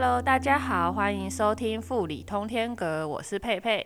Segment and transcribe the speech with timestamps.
[0.00, 3.84] Hello，大家好，欢迎收听富里通天阁，我是佩佩。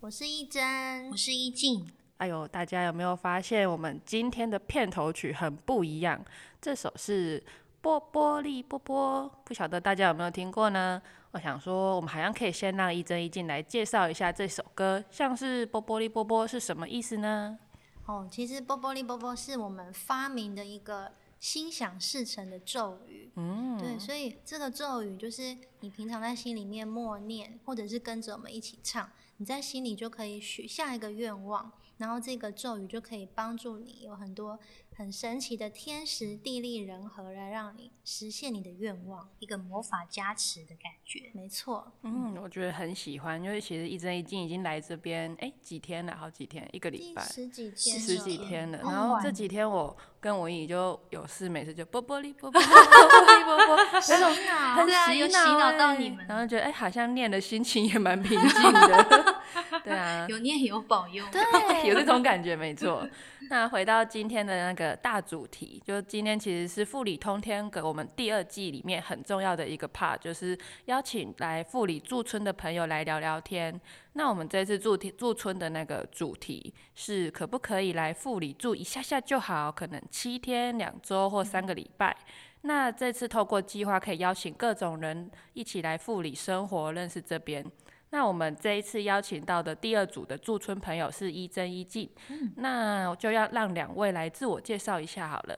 [0.00, 1.86] 我是一真，我是一静。
[2.16, 6.18] 哎呦，大家有没有发现我们今天的片头曲很不一样？
[6.62, 7.44] 这首是
[7.82, 11.02] 波波利波波，不晓得大家有没有听过呢？
[11.32, 17.58] 我想说，我们好像可以先让一真一静来介绍一下这首歌，像是波波利波波是什么意思呢？
[18.06, 23.32] 哦，其实波波利波波是我们发明的一个心想事成的咒语。
[23.34, 34.58] 嗯，对，所以这个咒语就是你平常在心里面默念，或者是跟着我们一起唱，你在心里就可以许下一个愿望，然后这个咒语就可以帮助你有很多。
[34.96, 41.30] 很神奇的天时地利人和来让你实现你的愿望，一个魔法加持的感觉。
[41.32, 46.14] 没错，嗯，我觉得很喜欢，因为其实一真一静已经来这边，哎，几天了？
[46.14, 48.78] 好几天，一个礼拜，十几天，十几天了。
[48.82, 56.26] 然后这几天我跟我姨就有事，没事就波波哩波波，波波哩波波，洗脑，有洗脑到你们。
[56.26, 59.39] 然后觉得哎，好像念的心情也蛮平 静的。
[59.84, 61.40] 对啊， 有念有保佑，对，
[61.88, 63.06] 有这种感觉，没错。
[63.48, 73.80] 那回到今天的那个大主题，就今天其实是富里通天阁我们第二季里面很重要的一个 part，就是邀请来富里驻村的朋友来聊聊天。
[74.12, 82.16] 那我们这次驻驻村的那个主题是可不可以来富里住一下下就好，可能七天、两周或三个礼拜。
[82.62, 87.64] 那这次透过计划可以邀请各种人一起来富里生活，认识这边。
[88.12, 92.10] 那我们这一次邀请到的第二组的驻村朋友是一真一静，
[92.56, 95.56] 那就要让两位来自我介绍一下好了。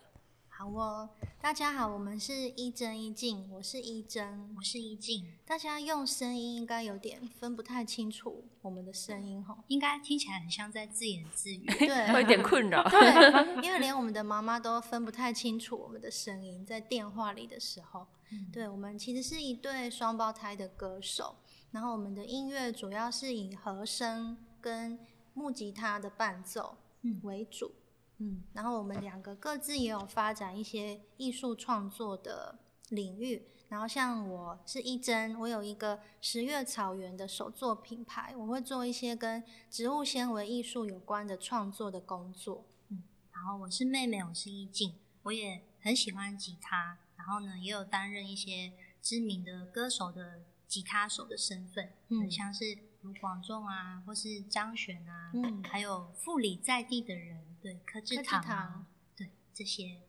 [0.49, 1.09] 好哦，
[1.41, 5.25] 大家好，我们是一真一静，我是一真，我是一静。
[5.47, 12.85] 大家用声音应该有点分不太清楚我们的声音哈，应该听起来很像在自言自语，对， 会有点困扰。
[12.91, 18.07] 对，因为连我们的妈妈都分不太清楚我们的声音，在电话里的时候，
[18.53, 21.35] 对我们其实是一对双胞胎的歌手。
[21.73, 24.99] 然后我们的音乐主要是以和声跟
[25.33, 26.77] 木吉他的伴奏
[27.23, 27.73] 为主，
[28.19, 32.59] 嗯，然后我们两个各自也有发展一些艺术创作的
[32.91, 33.49] 领域。
[33.71, 42.67] 然后像我是一真，我有一个十月草原的手作品牌，我会做一些跟植物纤维艺术有关的创作的工作。
[42.91, 43.03] 嗯，
[43.33, 50.43] 然后我是妹妹，我是一静，我也很喜欢吉他，然后呢也有担任一些知名的歌手的。
[50.73, 52.65] 吉他手的身份，嗯，像是
[53.03, 60.01] 卢广仲啊，或是张悬啊，嗯，还有富里在地的人，对，柯志堂，对，这些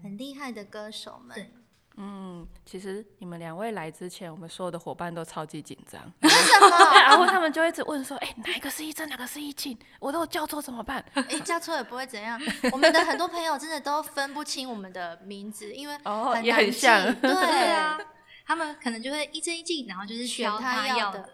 [0.00, 1.50] 很厉害的歌手们，对，
[1.96, 6.78] 嗯，其实你们两位来之前，我们所有的伙伴都超级紧张，为什么？
[7.02, 9.76] 然后他们就一直问说，哎，哪一个是一真，哪个是一静？
[9.98, 11.04] 我都叫错怎么办？
[11.14, 12.40] 哎，叫错也不会怎样。
[12.70, 17.98] 我们的很多朋友真的都分不清我们的名字，因为哦，也很像，对啊。
[18.46, 21.28] 他们可能就会一针一进，然后就是选他要的，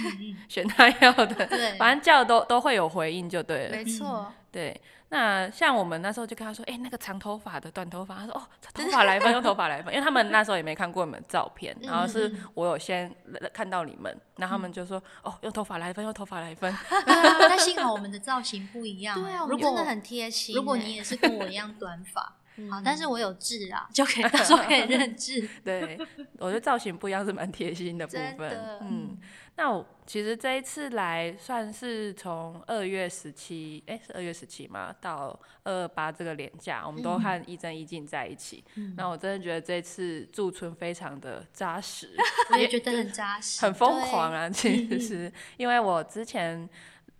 [0.48, 4.80] 选他要的，对，反正叫都都会有回应就对了，没错，对。
[5.10, 8.42] 那像我们那时候就跟他说，哎，那个长头发的、短头发，他说哦，
[8.72, 13.14] 头发来分， 用头发来分，因为他们那时候也没看过你们照片，然后是我有先
[13.52, 16.74] 看到你们，然后他们就说哦，用头发来分，用头发来分。
[17.48, 22.36] 但幸好我们的造型不一样，对啊，我们真的很贴心，如果你也是跟我一样短发。
[22.70, 25.48] 好，但是我有痣啊，就可以 就可以认痣。
[25.64, 25.98] 对，
[26.38, 28.78] 我觉得造型不一样是蛮贴心的部分。
[28.82, 29.18] 嗯，
[29.56, 34.94] 那我其实这一次来算是从二月十七，哎，是二月十七吗？
[35.00, 38.62] 到二二八这个年假，我们都和一真一静在一起。
[38.96, 42.14] 那我真的觉得这次驻村非常的扎实，
[42.52, 44.48] 我也觉得很扎实，很疯狂啊！
[44.48, 46.68] 其实是，因为我之前。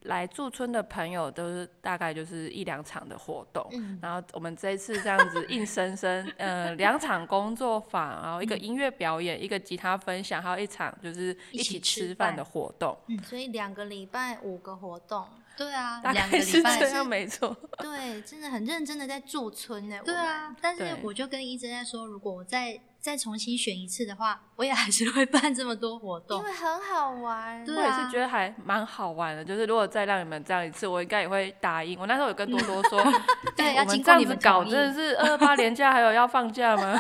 [0.05, 3.71] 来驻村的朋友都是大概就是一两场的活动，
[4.01, 15.27] 然后我们这一次这样子硬生生，呃，两场工作坊，然后一个音乐表演，一个吉他分享，还有一场就是一起吃饭的活动，所以两个礼拜五个活动。
[15.57, 17.57] 对啊，两个礼拜这样没错。
[17.79, 20.01] 对，真的很认真的在驻村呢。
[20.05, 27.63] 对啊，但是我就跟一直在说，如果我再再重新选一次的话，我也还是会办这么多活动，因为很好玩。
[27.67, 32.01] 我也是觉得还蛮好玩的，就是如果再让你们这样一次，我应该也会答应。
[32.01, 32.99] 我那时候有跟多多说，
[33.55, 36.99] 对，我们这样子搞真的是 二二八年假还有要放假吗？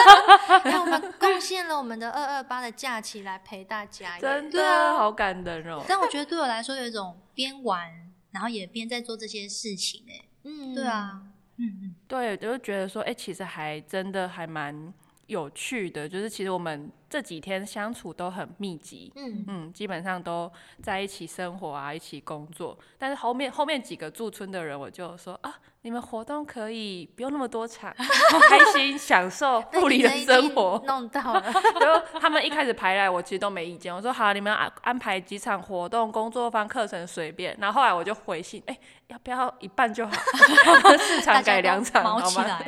[0.64, 5.84] 那我们贡献了我们的二二八的假期来陪大家，真的好感人哦。
[5.86, 8.10] 但我觉得对我来说有一种边玩。
[8.32, 11.20] 然后也边在做这些事情哎，嗯，对啊，
[11.58, 14.90] 嗯嗯，对，就觉得说，哎，其实还真的还蛮
[15.26, 20.50] 有趣的，就是其实我们这几天相处都很密集，嗯嗯，基本上都
[20.82, 22.76] 在一起生活啊，一起工作。
[22.98, 27.94] 但是后面后面几个驻村的人，我就说啊，你们活动可以不用那么多场，
[28.48, 30.82] 开心享受护理的生活。
[30.86, 31.42] 弄到了，
[31.80, 33.94] 然后他们一开始排来，我其实都没意见。
[33.94, 37.56] 我说好，你们安安排几场活动、工作坊、课程随便。
[37.60, 38.76] 然后后来我就回信，哎，
[39.08, 40.12] 要不要一半就好？
[40.98, 42.58] 四场改两场，好吗？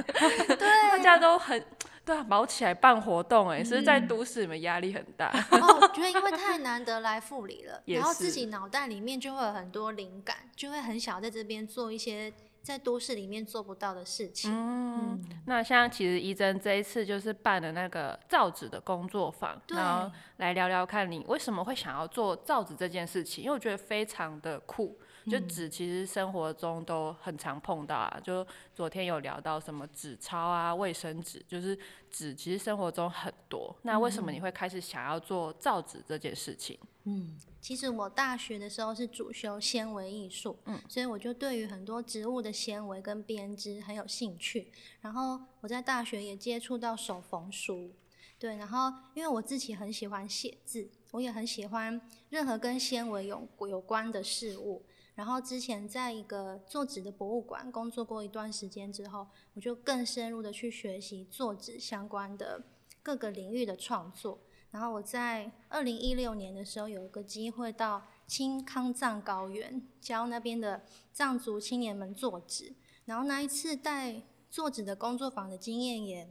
[0.49, 0.56] 对，
[0.91, 1.62] 大家都很。
[2.05, 5.29] 对啊，忙起来办活动哎，是在都市里面压力很大。
[5.51, 14.51] 哦， 觉得因为太难得来富里了， 然后自己脑袋里面就会有很多灵感，就会很想在这边做一些在都市里面做不到的事情。
[14.53, 24.99] 嗯，那像其实怡珍这一次就是办了那个造纸的工作坊，然后来聊聊看你为什么会想要做造纸这件事情，因为我觉得非常的酷。
[25.26, 31.79] 就纸其实生活中都很常碰到啊，就昨天有聊到什么纸钞啊、卫生纸，就是
[32.11, 33.75] 纸其实生活中很多。
[33.82, 36.79] 那为什么你会开始想要做造纸这件事情？
[37.05, 44.73] 嗯，其实我大学的时候是主修纤维艺术，嗯，所以我就对于很多植物的纤维跟编织很有兴趣。
[45.00, 47.94] 然后我在大学也接触到手缝书，
[48.38, 52.00] 对，然后因为我自己很喜欢写字，我也很喜欢
[52.31, 54.85] 任何跟纤维有有关的事物。
[55.15, 62.61] 然后之前在一个做纸的博物馆工作过一段时间之后，我就更深入的去学习做纸相关的
[63.01, 64.41] 各个领域的创作。
[64.73, 70.83] 然后我在二零一六年的时候有一个机会到青康藏高原教那边的
[71.13, 72.75] 藏族青年们做纸。
[73.05, 74.21] 然后那一次带
[74.51, 76.29] 做纸的工作坊的经验也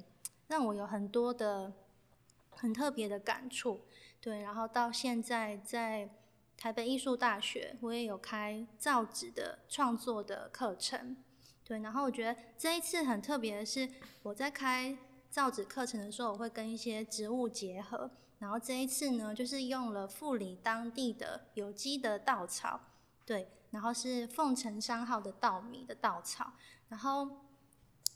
[0.47, 1.71] 让我有很多的
[2.49, 3.85] 很特别的感触。
[4.19, 6.09] 对，然后到现在在。
[6.63, 11.17] 台北艺术大学，我也有开造纸的创作的课程，
[11.65, 11.79] 对。
[11.79, 13.89] 然后我觉得这一次很特别的是，
[14.21, 14.97] 我在开
[15.29, 18.09] 造纸课程的时候，我会跟一些植物结合。
[18.39, 22.79] 然后这一次呢，就是用了富里当地的有机的稻草，
[23.25, 23.49] 对。
[23.71, 26.53] 然后是凤城商号的稻米的稻草。
[26.87, 27.27] 然后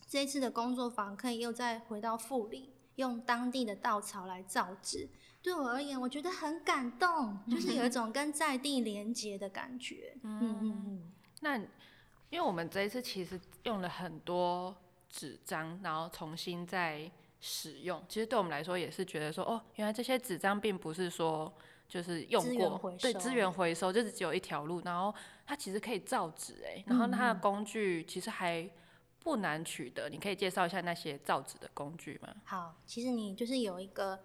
[0.07, 5.09] 这一次的工作坊可以又再回到富里，用当地的稻草来造纸。
[5.47, 10.13] 对我而言，我觉得很感动，就是有一 种跟在地连接的感觉。
[10.23, 11.13] 嗯嗯嗯。
[11.39, 11.57] 那
[12.29, 14.75] 因为我们这一次其实用了很多
[15.09, 17.09] 纸张，然后重新再
[17.39, 21.53] 使用，其实对我们来说也是觉得说，哦，原来这些纸张并不是说
[21.87, 25.15] 就是用过，对资源回收就是只有一条路，然后
[25.45, 28.69] 它其实可以造纸哎，然后它的工具其实还
[29.19, 32.35] 不难取得，你可以介绍一下那些造纸的工具吗？
[32.43, 34.19] 好，其实你就是有一个。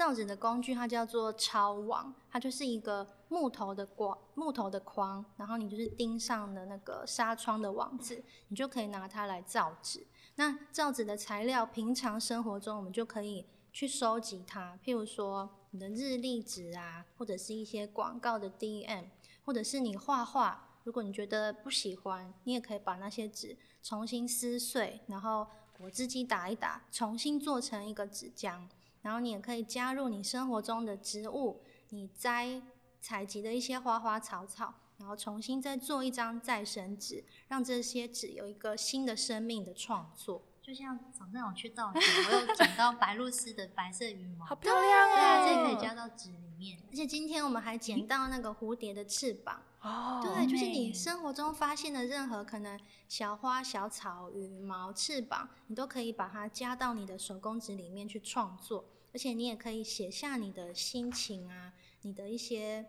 [0.00, 10.06] 造纸的工具它叫做抄网，它就是一个木头的框，木头的框，然后你就是钉上的那个纱窗的网子，你就可以拿它来造纸。
[10.36, 19.04] 那造纸的材料，平常生活中我们就可以去收集它，譬如说你的日历纸啊，或者是一些广告的 DM，
[19.44, 28.66] 或者是你画画，如果你觉得不喜欢，你也可以把那些纸重新撕碎，然后果汁机打一打，重新做成一个纸浆。
[29.02, 32.60] 然后你也可以加入你生活中的植物，你摘
[33.00, 40.42] 采集的一些花花草草，然后重新再做一张再生纸，让这些纸有一个新的生命的创作。
[40.70, 45.44] 就像早上我去稻田，我有 捡到白露丝的白色羽毛，好漂亮对啊！
[45.44, 46.78] 这可以加到纸里面。
[46.92, 49.60] 而且今天我们还捡到那个蝴蝶的翅膀。
[49.80, 61.72] 哦，对，就是你生活中发现的任何可能小花、小草、羽毛、翅膀，你都可以把它加到你的手工纸里面去创作，而且你也可以写下你的心情啊，
[62.02, 62.86] 你的一些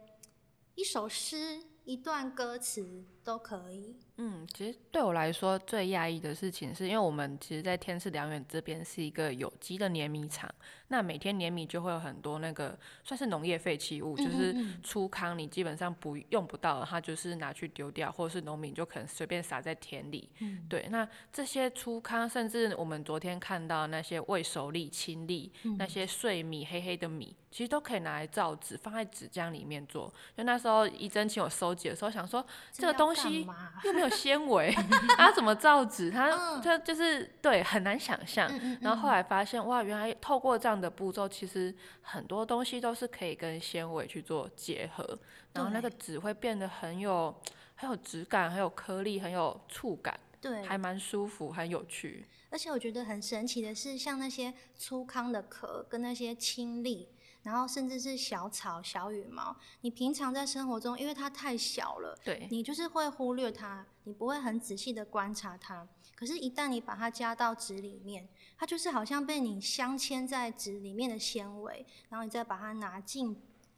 [0.75, 3.95] 一首诗、一段歌词都可以。
[4.17, 10.47] 嗯，其实对我来说最压抑的事情是，因为我们其实，在天赐良缘这边是一个有机的碾米厂，
[10.89, 20.29] 那每天碾米就会有很多那个算是农业废弃物，就是粗糠，你基本上不用不到，它就是拿去丢掉，或者是农民就可能随便撒在田里。
[20.39, 30.13] 嗯，对，那这些粗糠，甚至我们昨天看到那些未熟粒、青粒，那些碎米、黑黑的米，其实都可以拿来造纸，放在纸浆里面做。
[30.37, 33.47] 就那时候一真请我收集的时候，想说这个东西
[33.83, 34.09] 又没有。
[34.21, 34.75] 纤维，
[35.17, 36.11] 它怎么造纸？
[36.11, 36.29] 它
[36.61, 38.51] 它就是对很难想象。
[38.81, 45.17] 然后后来发现，哇，原来透过这样的步骤，其实很多东西都是可以跟纤维去做结合，
[45.53, 47.33] 然后那个纸会变得很有
[47.75, 52.25] 很有质感，很有颗粒，很有触感，对，还蛮舒服，很有趣。
[52.51, 57.07] 而且我觉得很神奇的是，像那些粗糠的壳跟那些青粒，
[57.43, 65.87] 然后甚至是小草、小羽毛，你平常在生活中，因为它太小了，对，你就是会忽略它，你不会很仔细的观察它。
[66.15, 73.35] 可是，一旦你把它加到纸里面，它就是好像被你镶嵌在纸里面的纤维，然后你再把它拿近、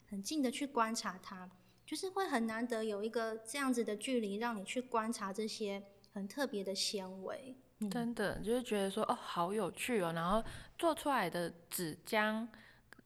[0.10, 1.50] 很近的去观察它，
[1.86, 7.56] 就是会很难得有一个这样子的距离，让你去观察这些很特别的纤维。
[7.90, 10.44] 真的就是觉得说，哦，好有趣哦，然后
[10.78, 12.46] 做出来的纸浆。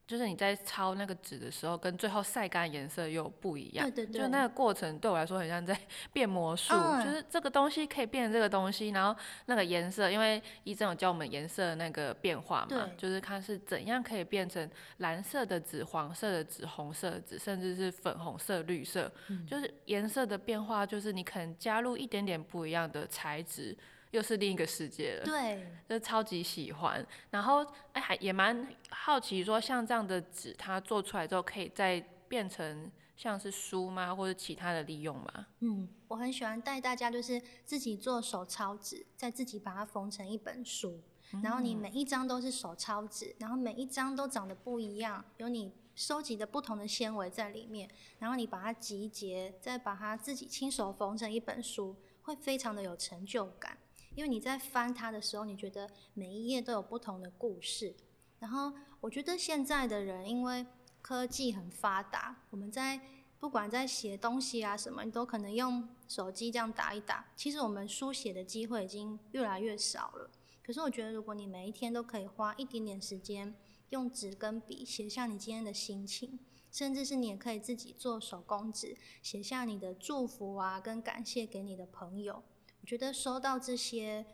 [0.08, 3.86] 就是你在抄那个纸的时候，跟最后晒干颜色又不一样。
[3.92, 4.22] 对对对。
[4.22, 5.78] 就那个过程对我来说，很像在
[6.14, 6.74] 变魔术。
[7.04, 19.12] 就是这个东西可以变成这个东西，然后那个颜色，因为医生有教我们颜色那个变化嘛，就是看是怎样可以变成蓝色的纸、黄色的纸、红色的纸，甚至是粉红色、绿色。
[19.46, 23.78] 就是颜色的变化，就是你可能加入一点点不一样的材质。
[24.12, 27.06] 又是另一个世界了，对，就超级喜欢。
[27.30, 35.48] 然后，哎，还也蛮好奇，说像这样的纸，它做出来之后，可以再变成像是书吗，或者其他的利用吗？
[35.60, 41.02] 嗯，我很喜欢带大家，就是自己做手抄纸，再自己把它缝成一本书。
[41.44, 47.90] 然后你每一张都是手抄纸，然后每一张都长得不一样，有你收集的不同的纤维在里面。
[48.20, 53.78] 然后你把它集结，再把它自己亲手缝成一本书，会非常的有成就感。
[54.18, 57.96] 因为你在翻它的时候，你觉得每一页都有不同的故事。
[58.40, 60.66] 然后我觉得现在的人，因为
[61.04, 63.00] 科技很发达，我们在
[63.38, 67.28] 不管在写东西啊什么，你都可能用手机这样打一打。
[67.36, 70.32] 其实我们书写的机会已经越来越少了。
[70.64, 73.54] 可是我觉得，如果你每一天都可以花一点点时间，
[73.90, 76.40] 用纸跟笔写下你今天的心情，
[76.72, 82.42] 甚至是你也可以自己做手工纸，写下你的祝福啊跟感谢给你的朋友。
[82.88, 84.26] 觉得收到这些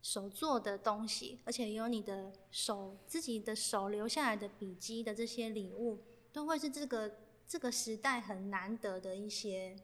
[0.00, 5.98] 手做的东西，而且有你的手自己的手留下来的笔记的这些礼物，
[6.32, 7.12] 都会是这个
[7.44, 9.74] 这个时代很难得的一些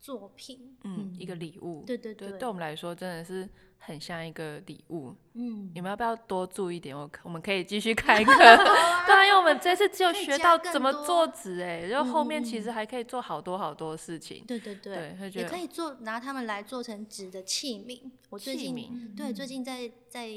[0.00, 0.76] 作品。
[0.82, 1.84] 嗯，一个礼物。
[1.86, 3.48] 对对对，对我们来说真的是。
[3.78, 6.96] 很像一个礼物，嗯，你们要不要多注意点？
[6.96, 14.44] 我我们可以继续开课， 对啊，因为我们这次只有学到怎么做纸，哎，然后后面其实还可以做好多好多事情。
[14.46, 18.10] 对对对，也可以做拿它们来做成纸的器皿。
[18.30, 20.28] 我最近对最近在在。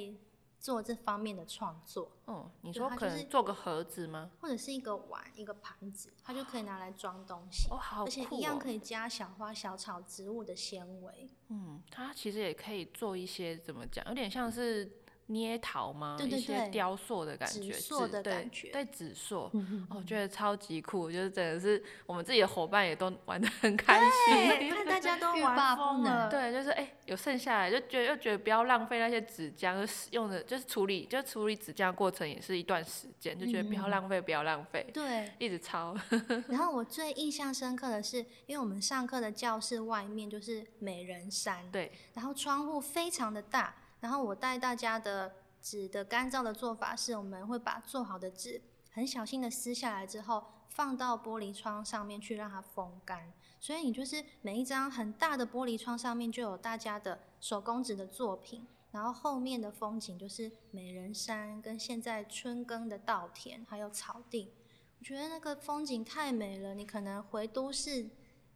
[0.60, 4.30] 做这方面的创作，哦，你说可能做个盒子吗？
[4.42, 11.30] 或者是一个碗、一个盘子，它就可以拿来装东西，哦，好而且一样可以加小花、小草、植物的纤维。
[11.48, 14.99] 嗯，它其实也可以做一些怎么讲，有点像是。
[15.30, 16.18] 捏陶吗？
[16.20, 19.52] 一些雕塑的感觉，纸塑的感觉，对纸塑，
[19.90, 26.30] 我觉得超级酷，就是真的是我们自己的伙伴也都玩的很开心， 看大家都玩疯了。
[26.30, 34.86] 对，就是哎，有剩下来就觉得又觉得不要浪费那些纸浆，用的就是处理，就处理纸浆过程也是一段时间，就觉得不要浪费，不要浪费。
[34.92, 35.96] 对，一直抄。
[36.50, 38.18] 然后我最印象深刻的是，
[38.48, 43.76] 因为我们上课的教室外面就是美人山，对，然后窗户非常的大。
[44.00, 53.34] 然后我带大家的纸的干燥的做法是，我们会把做好的纸很小心的撕下来之后，放到玻璃窗上面去让它风干。
[53.60, 64.54] 所以你就是每一张很大的玻璃窗上面就有大家的手工纸的作品，然后后面的风景就是美人山跟现在春耕的稻田还有草地。
[64.98, 68.10] 我觉得那个风景太美了，你可能回都市，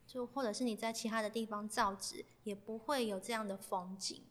[0.07, 4.23] 就或者是你在其他的地方造纸，也不会有这样的风景。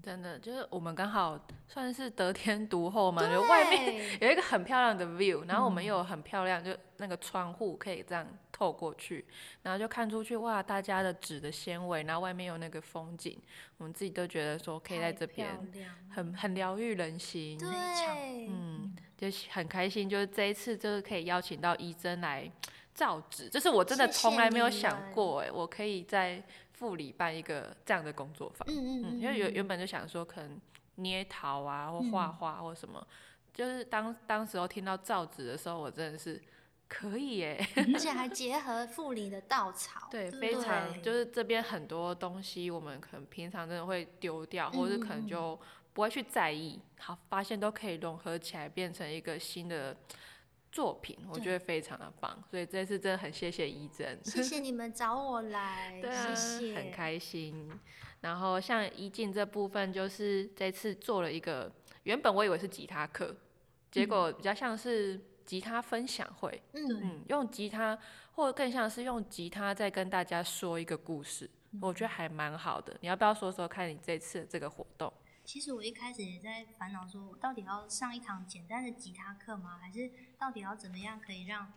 [0.00, 9.24] 真的就是我们刚好算是得天独厚嘛，就外面 有一个很漂亮的 view，然后我们又有很漂亮，就那个窗户可以这样透过去，
[9.62, 13.36] 然后就看出去哇，大家的纸的纤维，然后外面有那个风景，
[13.78, 15.48] 我们自己都觉得说可以在这边
[16.10, 17.68] 很很疗愈人心，对，
[18.48, 22.48] 嗯，就很开心，就是这一次就是可以邀请到伊珍来
[22.94, 26.40] 造纸，就是我真的从来没有想过哎，我可以在。
[26.72, 30.60] 副理办一个这样的工作坊，嗯嗯嗯，因为原原本就想说可能
[30.96, 33.06] 捏陶啊或画画或什么，
[33.52, 36.40] 就是当当时候听到造纸的时候，我真的是
[36.88, 45.58] 可以耶， 而且还结合副理的稻草，对，非常就是这边很多东西我们可能平常真的会丢掉，或者可能就
[45.92, 49.96] 不会去在意，好发现都可以融合起来变成一个新的。
[50.72, 57.70] 作品我觉得非常的棒，所以这次真的很谢谢一珍，谢谢你们找我来， 谢谢，很开心。
[58.22, 61.70] 然后像一静这部分，就是这次做了一个，
[62.04, 63.36] 原本我以为是吉他课，
[63.90, 67.98] 结果比较像是吉他分享会，嗯，用吉他，
[68.32, 71.50] 或者更像是用吉他在跟大家说一个故事，
[71.80, 72.96] 我觉得还蛮好的。
[73.00, 75.12] 你要不要说说看你这次这个活动？
[75.52, 79.76] 其实我一开始也在烦恼，说我到底要上一堂简单的吉他课吗？
[79.76, 81.70] 还是到底要怎么样可以让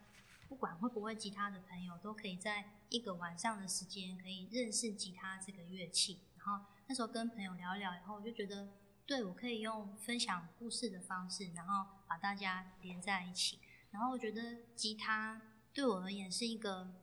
[0.48, 6.22] 不管会不会吉他的朋友都可以在一个晚上的时间可以认识吉他这个乐器？
[6.38, 8.70] 然后那时候跟朋友聊一聊以后，我就觉得，
[9.06, 13.60] 对我可以用分享故事的方式，然后把大家连在一起。
[13.92, 15.42] 然后我觉得吉他
[15.74, 16.94] 对我而言是一个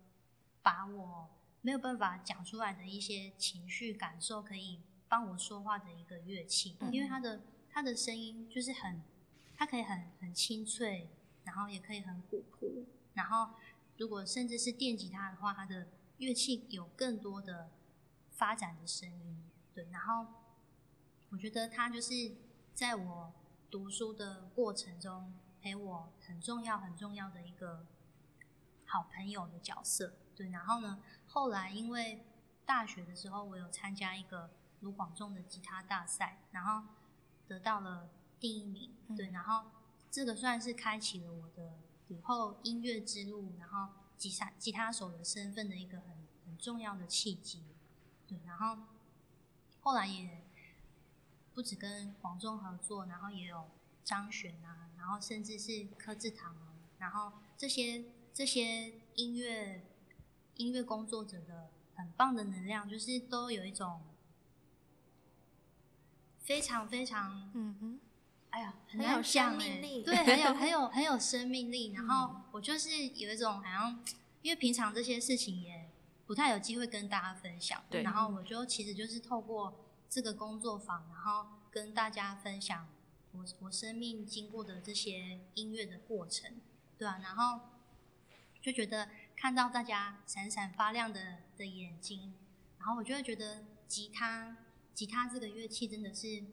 [0.63, 1.29] 把我
[1.61, 4.81] 没有办法讲出来的一些情绪感受可以。
[5.13, 9.03] 帮我说话的一个乐器，因为它的它的声音就是很，
[9.55, 11.11] 它可以很很清脆，
[11.45, 13.51] 然后也可以很古朴，然后
[13.99, 17.69] 如果甚至是电吉他的话，它的乐器有更多的
[18.31, 20.27] 发展的声音，对，然后
[21.29, 22.33] 我觉得它就是
[22.73, 23.35] 在我
[23.71, 27.85] 读书的过程中陪我很重要很重要的一个
[28.87, 32.25] 好朋友的角色，对，然后呢，后来因为
[32.65, 34.49] 大学的时候我有参加一个。
[34.83, 36.89] 卢广仲的吉他大赛，然后
[37.47, 38.11] 得到了
[38.41, 39.71] 第一名，对，然后
[40.11, 47.63] 这个算是开启了我的以后音乐之路，然后吉他吉他手的身份的一个很很重要的契机，
[48.27, 48.77] 对，然后
[49.81, 50.43] 后来也
[51.55, 53.71] 不止跟广仲合作，然后也有
[54.03, 59.87] 张悬啊，然后甚至是柯志堂啊，然后这些这些音乐
[60.57, 64.03] 音乐工作者的很棒的能量，就是都有一种。
[66.43, 68.01] 非常非常，嗯哼，
[68.51, 71.93] 哎呀，很有生命力，对，很有很有很有生命力。
[71.93, 74.05] 然后我就是有一种好像，
[74.43, 75.89] 因为平常这些事情也
[76.27, 78.03] 不太有机会跟大家分享，对。
[78.03, 82.89] 然后我就其实就是透过这个工作坊，然后跟大家分享
[83.31, 86.57] 我我生命经过的这些音乐的过程，
[86.99, 87.21] 对啊。
[87.23, 87.61] 然后
[88.61, 92.35] 就觉得看到大家闪闪发亮的的眼睛，
[92.79, 94.57] 然后我就会觉得吉他。
[94.95, 96.45] 吉他这个乐器真的是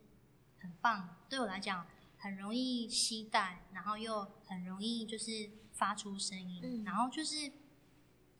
[0.60, 1.86] 很棒，对我来讲
[2.18, 7.52] 很容易携带，然后又很容易就是发出声音，然后就是，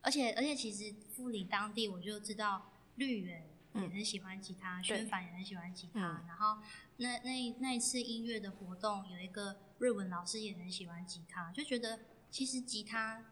[0.02, 6.62] 而且而且其实富里当地我就知道绿园也很喜欢吉他，宣凡也很喜欢吉他，然后
[6.98, 12.00] 那那那一次音乐的活动有一个瑞文老师也很喜欢吉他，就觉得
[12.32, 13.26] 其实吉他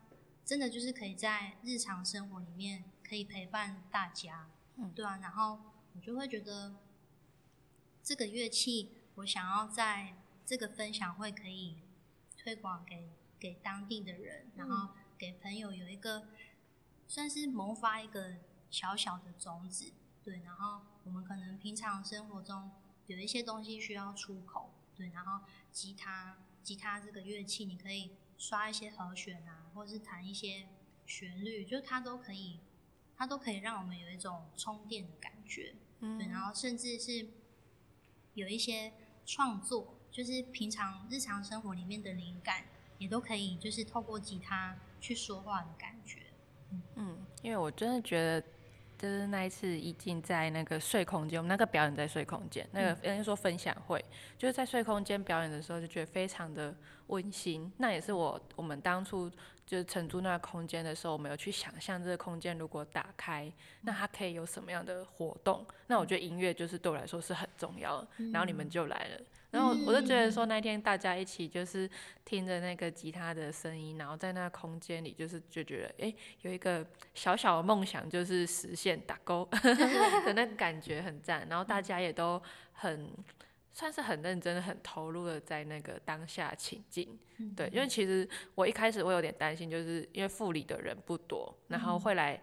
[0.45, 4.49] 真的就是可以在日常生活里面可以陪伴大家，
[4.93, 5.59] 对啊，然后。
[5.97, 6.75] 我就会觉得
[8.03, 11.81] 这个乐器，我想要在这个分享会可以
[12.37, 16.27] 推广给给当地的人，然后给朋友有一个
[17.07, 18.35] 算是萌发一个
[18.69, 19.91] 小小的种子，
[20.23, 22.69] 对，然后我们可能平常生活中
[23.07, 30.67] 有一些东西需要出口，对，然后吉他吉他这个乐器，你可以刷一些和弦啊，或者是弹一些
[31.07, 32.59] 旋律，就它都可以，
[33.17, 35.73] 它都可以让我们有一种充电的感觉。
[35.99, 37.27] 对，然后甚至是
[38.35, 38.93] 有一些
[39.25, 42.65] 创作，就是平常日常生活里面的灵感，
[42.99, 46.21] 也都可以就是透过吉他去说话的感觉。
[46.95, 48.41] 嗯，因为我真的觉得，
[48.97, 54.03] 就是那一次一进在那个睡空间，我们那个表演在睡空间，那个人家说分享会，
[54.37, 56.75] 就是在睡空间表演的时候，就觉得非常的
[57.07, 57.71] 温馨。
[57.77, 59.31] 那也是我我们当初。
[59.67, 63.51] 就是承租那个空间的时候，我们有去想象这个空间如果打开，
[63.81, 65.63] 那它可以有什么样的活动？
[65.87, 68.07] 那我觉得音乐就是对我来说是很重要的。
[68.31, 71.89] 然后你们就来了，然后我就觉得说那天大家一起就是
[72.23, 79.45] 听着那个吉他的声音，然后在那个空间里，就是就觉得哎，有一个小小的梦想就是实现打勾
[80.25, 81.45] 的那个感觉很赞。
[81.49, 83.09] 然后大家也都很。
[83.77, 87.15] 算是很认真、很投入的在那个当下情境，
[87.55, 92.41] 对，因为其实我一开始我有点担心，就是因为副理的人不多，然后会来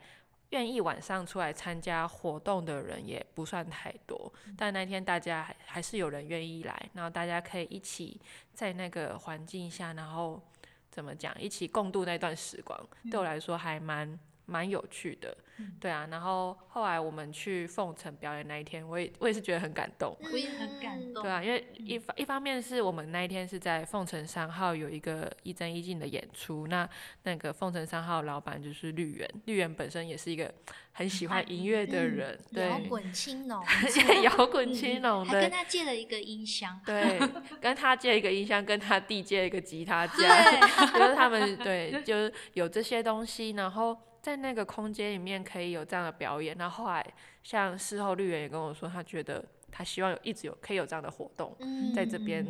[0.50, 8.20] 愿意晚上出来参加活动的人也不算太多，但那天大家还还是有人愿意来，然后大家可以一起
[8.52, 10.40] 在那个环境下，然后
[10.88, 12.78] 怎么讲，一起共度那段时光，
[13.10, 14.16] 对我来说还蛮。
[14.46, 15.36] 蛮有趣的，
[15.80, 26.88] 对啊，然后后来我们去凤城表演那一天，我也我也是觉得很感动，我也很感动，对啊，因为一方一方面是我们那一天是在凤城三号有一个一真一静的演出，那
[27.22, 30.52] 那个凤城三号老板就是绿源，绿源本身也是一个
[30.92, 33.64] 很喜欢音乐的人，对，摇滚青龙，
[34.22, 37.18] 摇滚青农，还跟他借了一个音箱，对，
[37.60, 40.52] 跟他借一个音箱，跟他弟借一个吉他架，
[40.92, 43.96] 就是他们对，就是有这些东西，然后。
[44.24, 47.04] 在那个空间里面可以有这样的表演，然后后来
[47.42, 51.54] 像事后绿园也跟我说，他觉得他希望有一直有可以有这样的活动
[51.94, 52.42] 在这边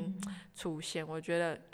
[0.55, 1.05] 出现。
[1.05, 1.61] 我觉得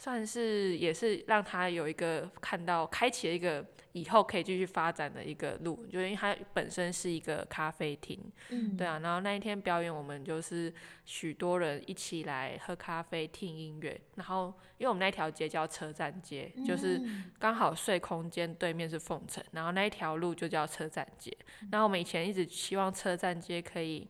[0.00, 10.72] 算是也是让他有一个看到开启了一个以后可以继续发展的一个路，就因为它本身是一个咖啡厅，嗯，对啊，然后那一天表演我们就是
[11.04, 21.36] 许多人一起来喝咖啡听音乐，然后因为我们那条街叫车站街，就是嗯刚好睡空间对面是凤城，然后那一条路就叫车站街。
[21.70, 24.08] 然后我们以前一直希望车站街可以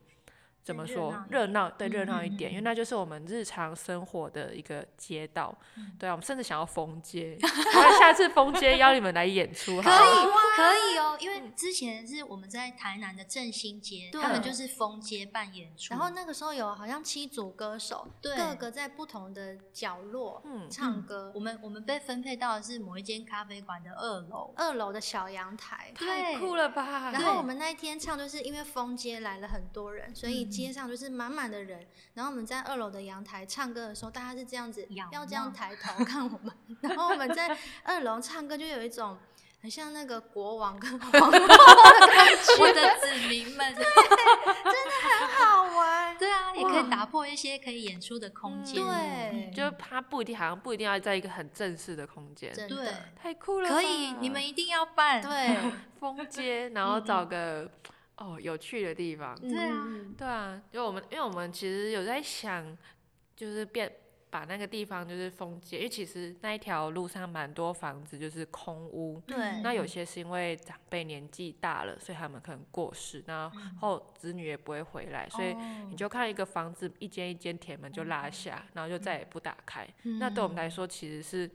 [0.62, 2.64] 怎么说热闹，对热嗯嗯闹一点，因为嗯。
[2.64, 5.56] 那就是我们日常生活的一个街道。
[5.98, 10.22] 对啊，我们甚至想要封街， 那下次封街邀你们来演出好可了。
[10.22, 18.36] 以可以哦，因为之前是我们在台南的振兴街，对他们就是封街办演出，然后那个时候有好像七组歌手，对。
[18.36, 20.68] 各个在不同的角落嗯。
[20.70, 21.32] 唱歌。
[21.34, 27.10] 我们我们被分配到的是某一间咖啡馆的二楼，二楼的小阳台，太酷了吧！
[27.12, 31.86] 然后我们那一天唱，就是因为封街来了很多人，所以街上就是满满的人。
[32.14, 36.52] 然后我们在二楼的阳台唱歌的时候，大家是这样子，要这样抬头看我们。
[36.82, 39.16] 然后我们在二楼唱歌，就有一种
[39.62, 41.48] 很像那个国王跟皇后的感
[42.36, 46.18] 觉，我的子民们，很好玩。
[46.18, 53.68] 对啊，也可以打破一些可以演出的空间，对，就它不一定，好像不一定要在一个很正式的空间，对真的，太酷了。
[53.68, 55.56] 可以，你们一定要办，对，
[55.98, 57.70] 封街，然后找个
[58.20, 59.34] 哦有趣的地方。
[59.40, 62.76] 对啊嗯对啊，因为我们因为我们其实有在想，
[63.34, 63.90] 就是变
[64.30, 69.20] 把那个地方就是封街，因为其实那一条路上蛮多房子就是空屋。
[69.26, 79.84] 对，那有些是因为长辈年纪大了，所以他们可能过世，然后子女也不会回来，所以哦你就看一个房子一间一间铁门就拉下，然后就再也不打开。
[80.04, 81.50] 嗯那对我们来说其实是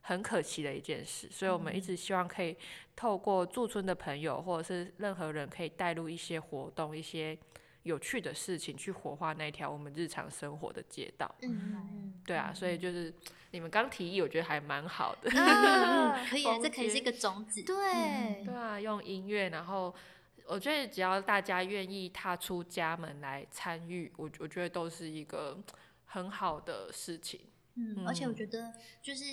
[0.00, 2.56] 很可惜的一件事，所以我们一直希望可以
[2.96, 7.36] 透过驻村的朋友或者是任何人，可以带入一些活动、一些
[7.82, 11.32] 有趣的事情，去活化那条我们日常生活的街道。
[11.42, 13.12] 嗯对啊，所以就是
[13.52, 15.30] 你们刚提议，我觉得还蛮好的。
[16.28, 19.94] 可以，这可以是一个种子，对对啊，用音乐，然后
[20.46, 25.58] 我觉得只要大家愿意踏出家门来参与，我我觉得都是一个
[26.04, 27.40] 很好的事情。
[27.76, 29.24] 嗯，而且我嗯觉得就是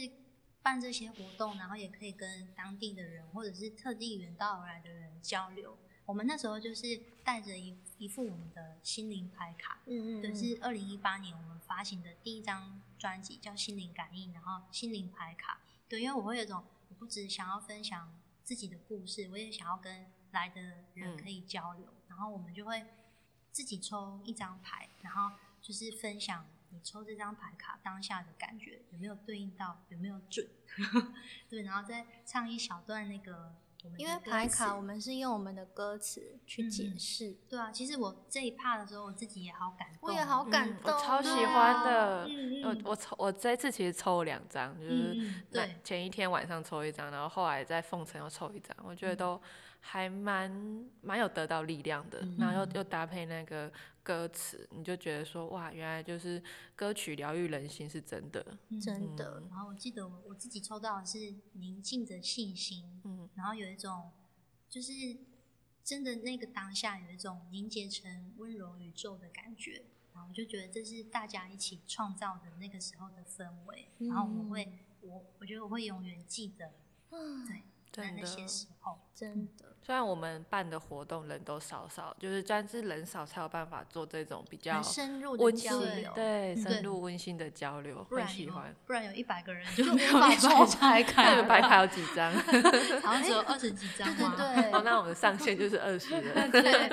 [0.65, 5.77] 办这些活动，然后也可以跟当地的人或者是特地远道而来的人交流。
[6.07, 15.61] 我们那时候就是带着一一副我们的心灵牌卡，嗯嗯，对，是二零一八年我们发行的第一张专辑，叫《心灵感应》，然后心灵牌卡。
[15.87, 18.11] 对，因为我会有一种，我不只想要分享
[18.43, 20.59] 自己的故事，我也想要跟来的
[20.95, 22.83] 人嗯可以交流，然后我们就会
[23.51, 30.47] 自己抽一张牌，然后就是分享你抽这张牌卡当下的感觉有没有对应到，有没有准，
[31.49, 42.25] 对，然后再唱一小段那个我们因为牌卡我们是用我们的歌词去解嗯释，对啊，其实我这一趴的时候，我自己也好感动哦，我也好感嗯动，我超喜对欢啊的。
[42.27, 45.75] 嗯我我抽我这次其实抽了两张，就是对。
[45.83, 49.39] 前一天晚上抽一张，然后后来在凤城又抽一张，我觉得都
[49.87, 50.51] 还蛮
[51.01, 52.19] 蛮有得到力量的。
[52.39, 53.71] 然后又又搭配那个
[54.01, 56.41] 歌词，你就觉得说哇，原来就是
[56.75, 58.43] 歌曲疗愈人心是真的。
[58.69, 64.11] 嗯真的，然后我记得我我自己抽到的是宁静的信心，嗯，然后有一种
[64.67, 64.91] 就是
[65.83, 76.71] 真的那个当下有一种凝结成温柔宇宙的感觉，然后我就觉得这是大家一起创造的那个时候的氛围，然后我会我我觉得我会永远记得
[77.11, 78.11] 嗯对在。
[78.11, 88.75] 那些时候，真的，虽然我们办的活动人都少少，就是但是人少才有办法做这种比较深入的温馨交流，对对深入温馨的交流，不然有会喜欢。
[88.87, 92.33] 不然有一百个人就就没有无法抽拆那开白卡有 几张？
[93.03, 96.49] 好像只有二十几张对嘛，对哦，对，那我们上限就是二十人。
[96.49, 96.89] 对，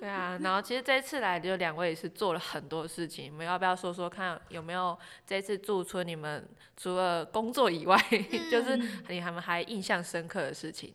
[0.00, 6.44] 对啊，然后其实这一次来就两位也是做了很多事情，你们要不要说说看有没有这次驻村你们
[6.76, 7.96] 除了工作以外，
[8.50, 8.76] 就是
[9.06, 10.92] 你们还印象深刻的事情？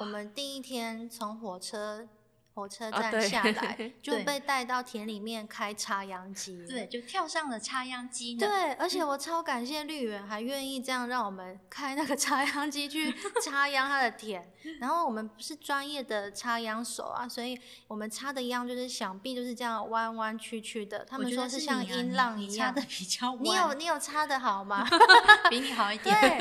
[0.00, 2.06] 我们第一天从火车
[2.54, 6.66] 火车站下来， 就被带到田里面开插秧机。
[6.66, 8.40] 对，就跳上了插秧机呢。
[8.46, 14.52] 对，而且我超感谢绿园，还愿意这样让我们开那个插秧机去 插秧他的田。
[14.80, 21.04] 然后我们不是专业的插秧手啊，所以我们插的秧就是想必就是这样弯弯曲曲的。
[21.04, 22.82] 他们说像你啊音浪一样的。
[22.82, 24.84] 比较你有你有插的好吗？
[25.48, 26.14] 比你好一点。
[26.20, 26.38] 对，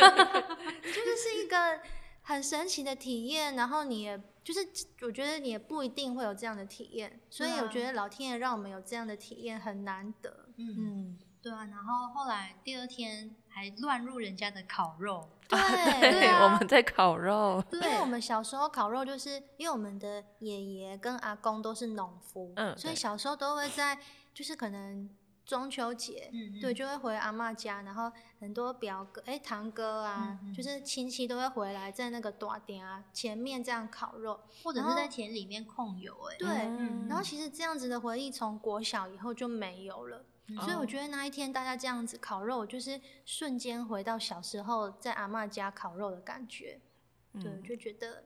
[0.82, 1.80] 就是是一个
[2.28, 4.60] 很神奇的体验，然后你也就是
[5.02, 10.50] 我觉得你也不一定会有这样的体验，所以我觉得老天爷让我们有这样的体验很难得。
[10.58, 11.64] 嗯，嗯，对啊。
[11.64, 15.58] 然后后来第二天还乱入人家的烤肉，对
[16.02, 17.64] 对， 对啊我们在烤肉。
[17.72, 23.98] 因为我们小时候烤肉，就是因为我们的爷爷跟阿公都是农夫，所以小时候都会在，
[24.34, 25.10] 就是可能
[25.48, 34.42] 中秋节，嗯对，就会回阿妈家，然后很多表哥、哎堂哥啊，就是亲戚都会回来，在那个大店啊前面这样烤肉。
[34.62, 40.26] 或者是在田里面控油哎、对，嗯然后其实这样子的回忆从国小以后就没有了。
[40.62, 46.80] 所以我觉得那一天大家这样子烤肉，就是瞬间回到小时候在阿妈家烤肉的感觉。
[47.34, 48.26] 对，嗯就觉得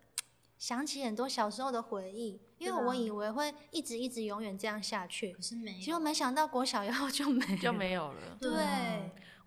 [0.58, 8.38] 想起很多小时候的回忆，因为我以为会一直一直永远这样下去可，是没有，结果没想到国小以后就没就没有了。
[8.40, 8.52] 对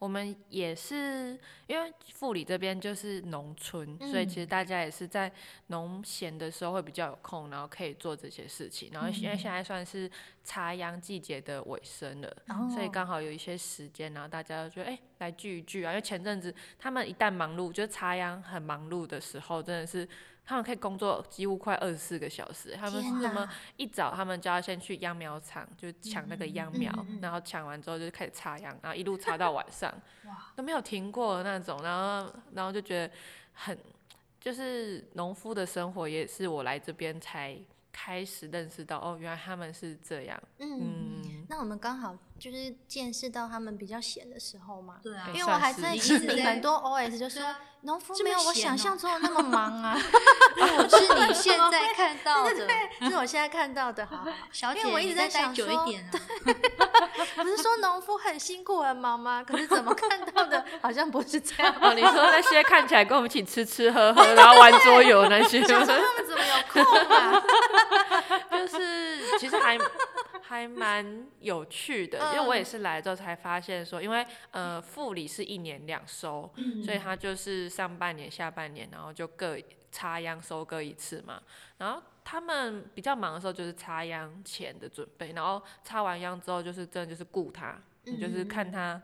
[0.01, 5.33] 我们也是因为富里这边就是农村，所以其实大家也是在
[5.69, 8.91] 农闲的时候会比较有空，然后可以做这些事情。
[8.93, 10.11] 然后因为现在算是
[10.43, 12.37] 插秧季节的尾声了，
[12.75, 15.93] 所以哦刚好有一些时间，然后大家就觉得哎、来聚一聚啊。
[15.93, 20.07] 因为前阵子他们一旦忙碌，就是插秧很忙碌的时候，真的是。
[20.47, 29.93] 他们可以工作几乎快二十四个小时，他们是什么一早他们就要先去秧苗场，就抢那个秧苗，然后抢完之后就开始插秧，然后一路插到晚上，
[30.55, 33.15] 都没有停过那种，然后然后就觉得
[33.53, 33.79] 很，
[34.39, 37.59] 就是农夫的生活也是我来这边才
[37.91, 44.97] 开始认识到，哦，原来他们是这样，嗯，嗯，那我们刚好就是见识到他们比较闲的时候嘛。
[45.03, 47.43] 对啊，哎因为我还在算是心里很多 OS，就说
[47.83, 49.97] 农夫没有我想象中的那么忙啊，
[50.61, 52.55] 我是你 现在看到的，
[53.01, 54.27] 这 是我现在看到的，好好。
[54.53, 56.13] 小姐，因为我一直在想说久一点啊。
[57.37, 59.43] 不是说农夫很辛苦很忙吗？
[59.43, 61.75] 可是怎么看到的好像不是这样。
[61.81, 67.43] 哦，你说那些看起来跟我们一起吃吃喝喝，然后玩桌游那些，他们怎么有空啊？
[68.51, 69.77] 就是其实还
[70.47, 76.53] 还蛮有趣的，因为我也嗯是来之后才发现说，因为呃副理是一年两收，
[76.85, 79.57] 所以他就是上半年、下半年，然后就各
[79.91, 81.43] 插秧收割一次嘛。
[81.79, 89.01] 然后他们比较忙的时候就是插秧前的准备，然后插完秧之后就是真的就是顾它，你就是看它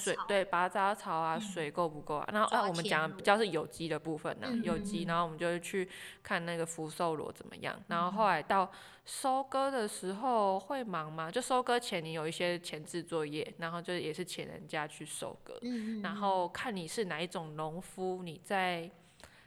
[0.00, 2.28] 水对拔杂草啊，水够不够啊？
[2.32, 5.88] 然后抓啊，我们讲的比较是有机的部分呢、嗯有机，然后我们就会去
[6.22, 7.80] 看那个福寿螺怎么样。
[7.88, 8.70] 然后嗯后来到
[9.04, 11.30] 收割的时候会忙吗？
[11.30, 18.90] 就收割前你有一些前置作业，然后就也是请人家去收割，嗯然后看你是哪一种农夫，你在。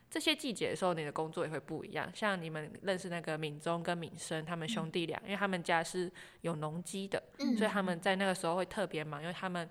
[0.10, 2.10] 这些季节的时候，你的工作也会不一样。
[2.14, 7.56] 像你们认识那个敏中跟敏生，他们兄弟俩，因为他们家是有农机的，嗯。
[7.56, 9.70] 所以他们在那个时候会特别忙，因为他们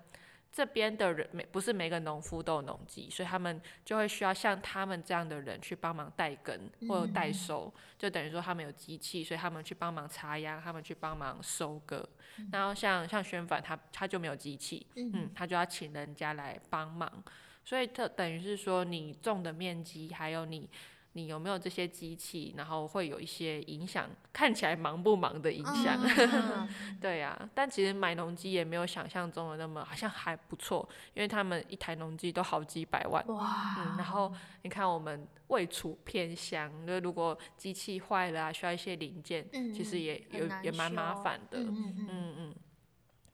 [0.51, 12.07] 这边的人每不是每个农夫都有农机，所以他们就会需要像他们这样的人去帮忙代耕或者代收，就等于说他们有机器，所以他们去帮忙插秧，他们去帮忙收割。
[12.51, 17.23] 然后像像宣凡他他就没有机器，嗯，他就要请人家来帮忙，
[17.63, 20.69] 所以特等于是说你种的面积还有你。
[21.13, 25.97] 你有没有这些机器，然后会有一些影响，看起来忙不忙的影响。
[26.05, 26.69] 嗯
[27.01, 33.25] 对呀、但其实买农机也没有想象中的那么，好像还不错，因为他们一台农机都好几百万。
[33.27, 41.57] 哇，嗯，然后你看我们位处偏乡，就如果机器坏了啊，需要一些零件，嗯其实也有也蛮麻烦的。
[41.57, 42.55] 嗯嗯，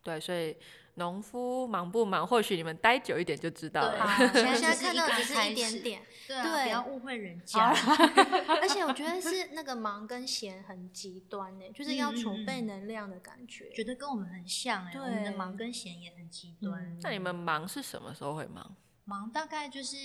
[0.01, 0.55] 对，所以
[0.95, 3.99] 农夫忙不忙，或许你们待久一点就知道了。
[4.05, 7.69] 好，现在看到只是一点点，对不要误会人家。
[8.61, 13.69] 而且我觉得是那个忙跟闲很极端呢，就是要储备能量的感觉。
[13.71, 16.81] 觉得跟我们很像哎、我们的忙跟闲也很极端。
[16.81, 18.75] 嗯那你们忙是什么时候会忙？
[19.03, 19.95] 忙大概就是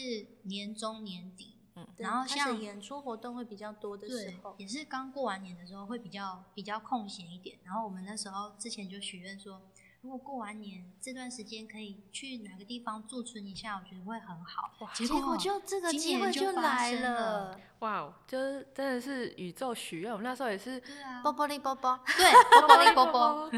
[0.42, 1.54] 年中年底，
[1.96, 7.58] 对然后像演出活动会比较多的时候，，也是刚过完年的时候会比较比较空闲一点。
[7.64, 9.62] 然后我们那时候之前就许愿说，
[10.02, 14.72] 如果过完年这段时间可以去哪个地方驻村一下，我觉得会很好。
[14.94, 20.12] 结结果就这个今机会年就来了，哇哦，就是真的是宇宙许愿。
[20.12, 23.50] 我们那时候也是对啊，波波利波波，对， 波波利波波，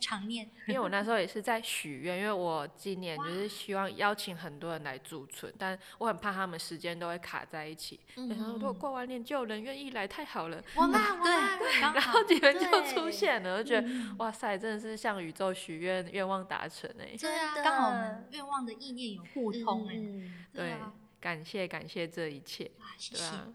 [0.00, 0.48] 常念。
[0.66, 8.00] 因为我那时候也是在许愿，因为我今年就是希望邀请很多人来驻村，但我很怕他们时间都会卡在一起。
[8.16, 10.60] 然后如果过完年就有人愿意来，太好了。
[10.74, 13.88] 我们我们对，然好后你们就出现了，我就觉得
[14.18, 17.14] 哇塞，真的是向宇宙许愿，愿望达成哎。
[17.16, 17.70] 对啊，真的。
[17.70, 23.22] 刚好我们愿望的意念有互通哎、嗯对啊，感谢感谢这一切，哇，谢谢。
[23.22, 23.52] 对啊。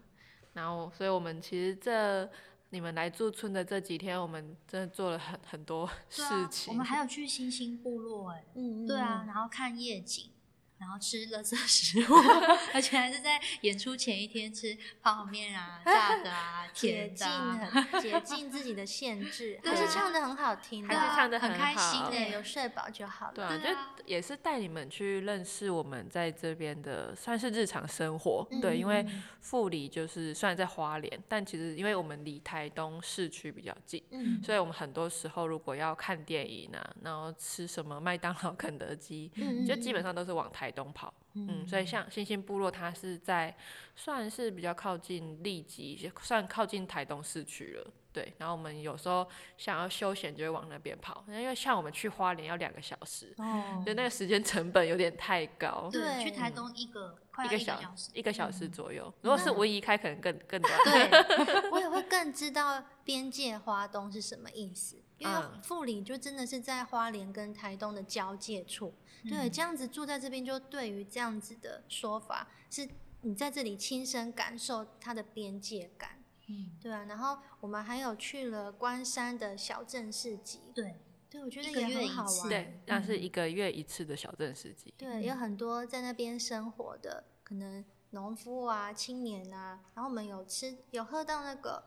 [0.54, 2.30] 然后，所以我们其实这
[2.70, 6.72] 你们来驻村的这几天，我们真的做了很很多事情。
[6.72, 10.30] 我们还有去星星部落哎、嗯，对啊，然后看夜景，
[10.78, 12.14] 然后吃垃圾食物，
[12.74, 17.88] 而且还是在演出前一天吃泡面啊、炸的啊、解 禁甜的啊。
[17.92, 23.32] 很解禁自己的限制， 对啊还是唱的很好听的，还是唱的很开心对，哎，有睡饱就好了。
[23.34, 28.46] 对啊就也是带你们去认识我们在这边的算是日常生活。
[28.60, 41.12] 对，因为嗯富里就是虽然在花莲，但其实因为我们离台东市区比较近，嗯所以我们很多时候如果要看电影啊，然后吃什么麦当劳、肯德基，嗯就基本上都是往台东跑。
[41.34, 43.54] 嗯，所以像星星部落，它是在
[43.94, 47.92] 算是比较靠近利基，算靠近台东市区了。
[48.10, 59.12] 对，然后我们有时候想要休闲，就会往那边跑，因为像我们去花莲要两个小时，哦就那个时间成本有点太高，对，对去台东一个快一个小一个小时，一个小时左右。
[59.20, 60.72] 如果是唯一开，可能更更短。
[60.84, 68.94] 对， 我也会 更知道边界花东是什么意思，因为嗯富里就真的是在花莲跟台东的交界处。
[69.24, 72.88] 对，嗯这样子住在这边，就对于这样子的说法，是
[73.22, 76.22] 你在这里亲身感受它的边界感。
[76.48, 80.94] 嗯，对啊，然后我们还有去了关山的小镇市集，对，
[81.28, 82.48] 对我觉得也很好玩。
[82.48, 84.94] 对，那是一个月一次的小镇市集。
[84.96, 91.82] 对，有很多在那边生活的，可能农夫啊、青年啊，然后我们有吃有喝到那个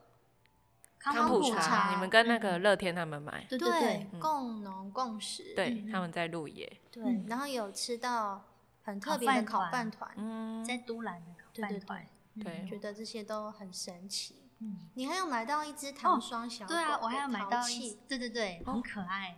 [1.00, 6.72] 康康普普茶你们跟那个乐天他们买，对对对，共农共食，对，嗯他们在鹿野。
[6.92, 8.44] 对，嗯然后有吃到
[8.84, 12.08] 很特别的烤饭团，嗯，在都兰的烤对对饭团，
[12.44, 14.44] 对觉得这些都很神奇。
[14.60, 19.38] 嗯，你还有买到一只糖霜小狗、对啊，我还有买到一，，对对对，很可爱。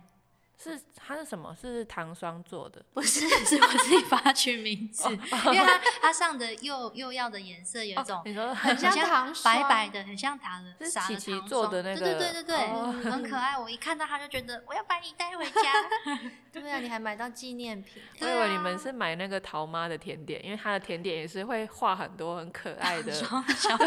[0.58, 1.54] 是它是什么？
[1.60, 2.82] 是糖霜做的。
[2.94, 13.58] 不是，是我自己帮它取名字，因为它它上的釉釉药的颜色有一种哦你说很像糖霜白白的，很像糖的是琪琪糖霜做的那对对个对对对，哦很可爱。
[13.58, 15.62] 我一看到它就觉得我要把你带回家。
[16.52, 23.86] 对啊，你还买到纪念品，我以为你们是买那个桃妈的甜点，因为它的甜点也是会画很多很可爱的双 小狗，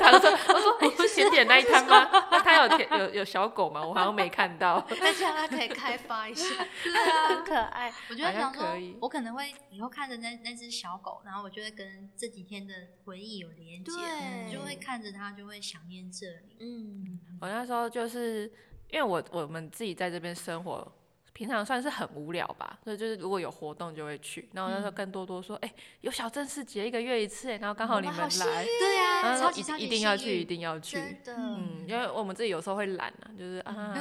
[0.00, 0.32] 糖霜。
[0.48, 2.08] 我说，哎、是甜点那一摊吗？
[2.30, 3.84] 那它有甜有有小狗吗？
[3.86, 4.82] 我好像没看到。
[4.88, 6.44] 那这样它可以开发一下，
[6.82, 7.92] 对啊很可爱。
[8.08, 16.56] 我就好像在想说我可能会以后看着那那只小狗，然后我就会跟这几天的回忆有连接，对就会看着它，就会想念这里。
[16.60, 18.50] 嗯，我那时候就是
[18.90, 20.90] 因为我我们自己在这边生活，
[21.38, 24.48] 平常算是很无聊吧，所以就是如果有活动就会去。
[24.54, 30.98] 然后那时候跟多多说，哎、有小镇市集，一个月一次，然后刚好你们来，对呀、然后说超级超级一一定要去，一定要去。
[31.28, 33.94] 嗯，因为我们自己有时候会懒啊，就是 啊，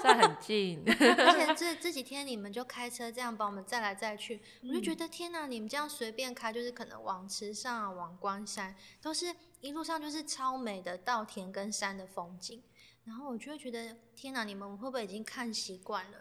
[0.00, 12.62] 虽然很近， 而且 这这几天你们就开车这样把我们载来载去，我就嗯觉得天哪，你们这样随便开，就是可能往池上啊、往关山，都是一路上就是超美的稻田跟山的风景。
[13.06, 16.18] 然后我就会觉得天哪，你们会不会已经看习惯了？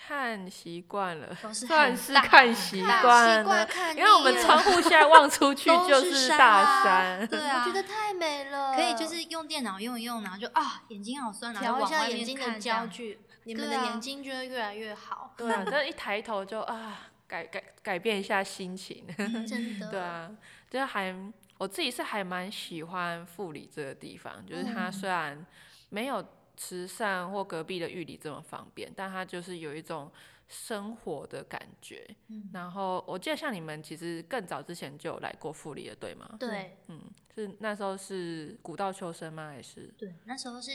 [0.00, 15.34] 看习惯了，算是看习惯了，因为我们窗户现在望出去就是大啊山，对啊，我觉得太美了，可以就是用电脑用一用，然后就啊眼睛好酸，然后调一下就往外眼睛的焦距，你们的眼睛就会越来越好。
[15.36, 19.04] 对啊，这一抬头就啊，改改改变一下心情，
[19.46, 20.30] 真的， 对啊，
[20.70, 21.14] 就是还
[21.58, 24.92] 我自己是还蛮喜欢富里这个地方，就是它嗯。
[24.92, 25.44] 虽然
[25.90, 26.24] 没有
[26.58, 30.10] 慈善或隔壁的玉里这么方便，但它就是有一种
[30.48, 32.04] 生活的感觉。
[32.26, 36.36] 嗯然后我记得像你们其实更早之前就有来过富里的，对吗？
[36.36, 37.00] 对，嗯，
[37.32, 39.50] 是那时候是古道秋生吗？
[39.50, 39.94] 还是？
[39.96, 40.70] 对，那时候是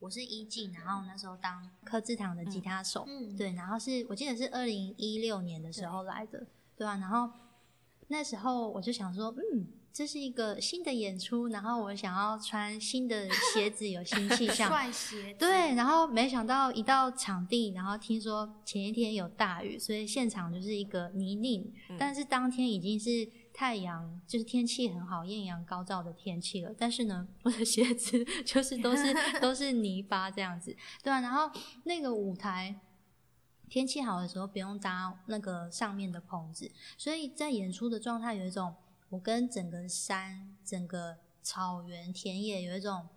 [0.00, 6.44] 我是一季，然后那时候当柯志堂的吉他手，嗯，对，然后是我记得是二零一六年的时候来的，
[6.76, 7.30] 对啊，然后
[8.08, 26.74] 那时候我就想说，嗯，这是一个新的演出，然后我想要穿新的鞋子，有新气象， 帅鞋，对，然后没想到一到场地，然后听说前一天有大雨，所以现场就是一个泥泞，嗯但是当天已经是太阳，就是天气很好、艳阳高照的天气了。
[26.78, 31.20] 但是呢，我的鞋子 就是都是 都是泥巴这样子，对啊。
[31.20, 31.50] 然后
[31.84, 32.80] 那个舞台
[33.68, 38.74] 天气好的时候不用搭那个上面的棚子，所以在演出的状态有一种
[39.12, 43.08] 我跟整个山、整个草原、田野有一种。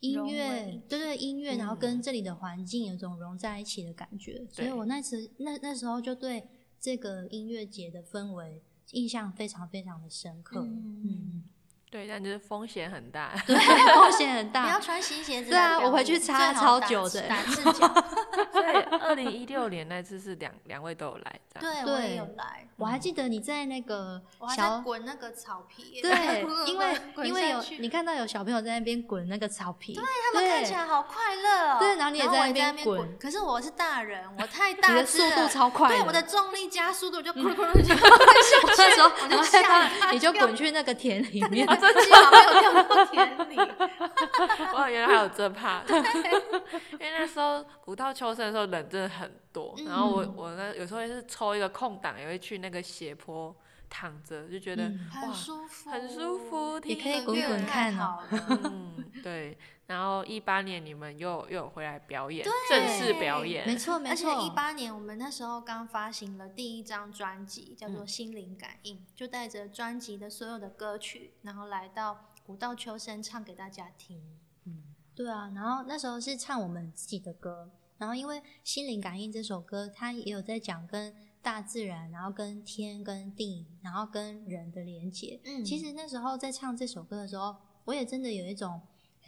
[0.00, 6.48] 音乐，对对，音乐，然后嗯跟这里的环境有一种融在一起的感觉，所以我那时那那时候就对
[6.80, 10.62] 这个音乐节的氛围印象非常非常的深刻。
[10.62, 11.44] 嗯嗯，
[11.90, 13.32] 对，但就是风险很大。
[13.46, 13.56] 对，
[13.96, 14.64] 风险很大。
[14.64, 14.80] 你要。
[14.80, 17.86] 穿新鞋子对啊我回去擦超久的打赤脚。
[18.50, 21.40] 所以二零一六年那次是两两位都有来。
[21.60, 26.96] 对，我也有来，我还记得你在那个我还在小滚那个草皮，对，因为
[27.28, 30.02] 因为有你看到有小朋友在那边滚那个草皮，对
[30.32, 31.76] 他们看起来好快乐哦。
[31.78, 42.00] 对然后你也在那边滚可是我是大人，我太你大的速度超快对，的我的重力加速度就嗯咕噜咕噜就我那时候我就吓，你就滚去那个田里面我。
[42.00, 43.56] 幸好没有掉到田里。
[44.74, 53.54] 哇，原来还有这怕， 因为那时候古道秋生的时候人真的很多，然后我嗯我那有时候也是抽一个空档，也会去那个斜坡
[53.88, 58.18] 躺着，就觉得、嗯很哇舒服，很舒服，也听可以滚滚音乐太看哦
[58.64, 59.56] 嗯，对。
[59.90, 67.94] 然后一八年你们又又有回来表演，正式表演，没错没而且错，一八年我们那时候刚发行了第一张专辑，叫嗯。
[67.94, 74.22] 做《心灵感应》，就带着专辑的所有的歌曲，然后来到古道秋声唱给大家听。
[75.12, 77.68] 对啊，然后那时候是唱我们自己的歌，
[77.98, 81.12] 然后因为《心灵感应》这首歌，它也有在讲跟
[81.42, 85.40] 大自然，然后跟天、跟地，然后跟人的连接。
[85.44, 85.64] 嗯。
[85.64, 88.80] 其实那时候在唱这首歌的时候，我也真的有一种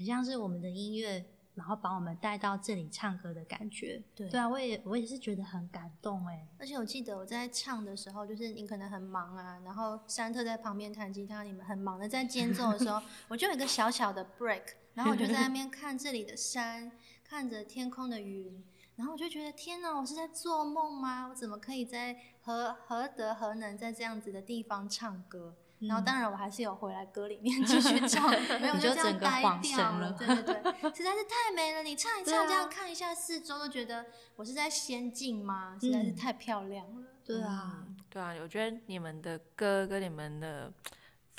[0.02, 1.24] 很像是我们的音乐，
[1.54, 4.02] 然后把我们带到这里唱歌的感觉。
[4.16, 6.44] 对对啊，我也我也是觉得很感动哎。
[6.58, 13.00] 而且我记得我在唱的时候，就是你可能很忙啊，然后山特在旁边弹吉他，你们很忙的在间奏的时候，
[13.30, 16.90] 我就有一个小小的 break，然后我就在那边看这里的山，
[17.22, 18.60] 看着天空的云，
[18.96, 21.28] 然后我就觉得天哪，我是在做梦吗？
[21.28, 25.54] 我怎么可以在何何德何能在这样子的地方唱歌？
[25.88, 28.30] 然后当然我还是有回来歌里面继续唱，
[28.60, 30.54] 没有你就就整个这样呆掉了对对对，
[30.94, 31.82] 实在是太美了！
[31.82, 34.06] 你唱一唱，这样看一下四周，都觉得
[34.36, 35.76] 我是在仙境吗？
[35.80, 37.02] 实在是嗯太漂亮了。
[37.24, 40.72] 对啊，嗯对啊，我觉得你们的歌跟你们的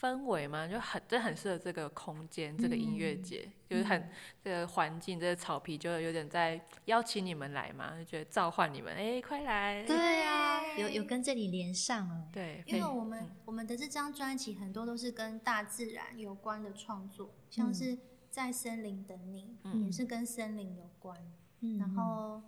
[0.04, 4.10] 氛围嘛，就很这很适合这个空间，这个音乐嗯节，就是很
[4.44, 12.28] 这个环境，这个草皮就有点在邀请你们来嘛，就觉得召唤你们，哎、快来，对啊，有有跟这里连上了。
[12.34, 17.98] 对，因为我们、我们的这张专辑很多都是跟大自然有关的创作，像嗯是
[18.30, 21.18] 在森林等你，嗯也是跟森林有关。
[21.62, 22.42] 嗯然后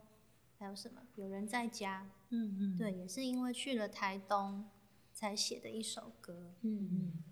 [0.59, 1.01] 还有什么？
[1.15, 4.65] 有人在家，嗯嗯，对，也是因为去了台东
[5.13, 6.53] 才写的一首歌。
[6.61, 7.23] 嗯嗯。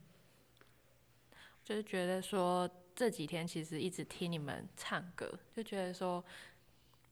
[1.64, 6.24] 就是觉得说这几天其实一直听你们唱歌，就觉得说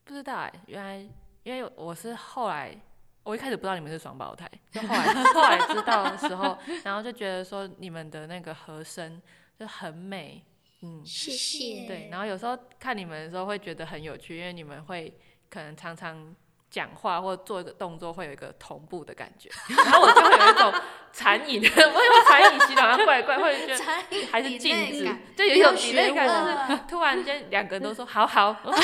[0.04, 0.98] 不知道哎、原来
[1.44, 2.76] 因为我是后来
[3.24, 9.22] 我一开始不知道你们是双胞胎，就后来后来知道的时候，然后就觉得说你们的那个和声
[9.58, 10.44] 就很美，
[10.82, 11.88] 嗯，谢谢。
[11.88, 15.14] 对，然后有时候看你们的时候会觉得很有趣，因为你们会
[15.50, 16.36] 可能常常
[16.72, 20.74] 讲话或做一个动作会有一个同步的感觉， 然后我就会有一种
[21.12, 24.02] 残影， 我用残影洗澡，然后怪怪，会觉得 才
[24.32, 28.80] 还是静止感，就有一种感，学我就是突然间两个人都说好好好好，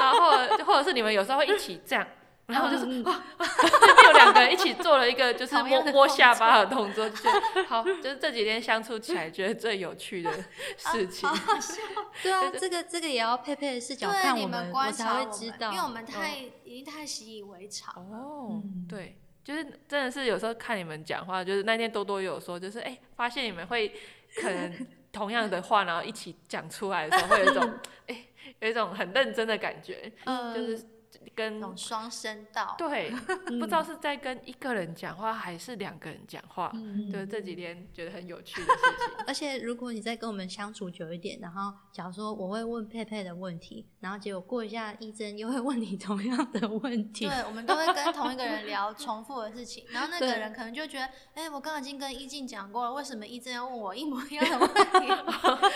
[0.00, 0.30] 然后
[0.66, 2.06] 或者是你们有时候会一起这样。
[2.46, 3.02] 然后就是嗯。
[3.04, 10.30] 哇， 就有两个人一起做了一个就是摸摸下巴的动作，就觉得好，就是这几天相处起来觉得最有趣的
[10.76, 11.28] 事情。
[12.22, 16.06] 对啊，这个这个也要佩佩的视角对看我你们我才观察会知道，因为我们嗯。
[16.06, 18.10] 太、已经太习以为常。
[18.10, 18.18] 了。
[18.18, 18.86] 哦，嗯。
[18.88, 23.94] 对，就是真的是有时候看你们讲话，就是那天多多有说，就是哎、发现你们会
[24.36, 27.74] 可能同样的话，然后一起讲出来的时候，会有一种
[28.08, 28.26] 哎、
[28.60, 30.54] 有一种很认真的感觉，嗯。
[30.54, 30.86] 就是
[31.34, 33.10] 跟那种双声道，对，
[33.58, 39.24] 不知道是在跟一个人讲话还是两个人讲话，嗯就是这几天觉得很有趣的事情。
[39.26, 55.12] 而且如果你再跟我们相处久一点，然后假如说我会问佩佩的问题，然后结果过一下一真又会问你同样的问题，对，我们都会跟同一个人聊重复的事情，然后那个人可能就觉得，哎、我刚刚已经跟一静讲过了，为什么一静要问我一模一样的问题？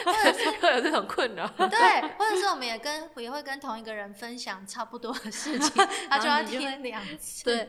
[0.06, 1.46] 或者是会有这种困扰。
[1.56, 7.44] 对，或者是我们也跟也会跟同一个人分享差不多的事情，他就要然后就会听两次。
[7.44, 7.68] 对，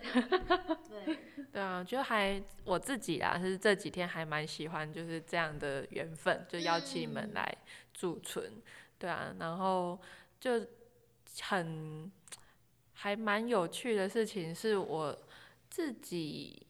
[0.90, 1.18] 对，
[1.52, 7.58] 对啊，就还我自己啦，是这几天还蛮喜欢就是这样的缘分，就邀请你们嗯来
[7.94, 8.52] 驻村，
[8.98, 10.00] 对啊，然后
[10.40, 10.66] 就
[11.42, 12.12] 很
[12.94, 15.16] 还蛮有趣的事情是我
[15.70, 16.66] 自己